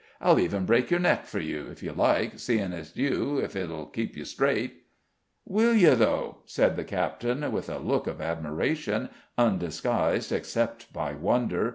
[0.19, 3.85] I'll even break your neck for you, if you like, seeing it's you, if it'll
[3.85, 4.85] keep you straight."
[5.45, 11.69] "Will you, though?" said the captain, with a look of admiration, undisguised except by wonder.